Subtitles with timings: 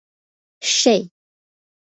[0.75, 0.95] شې.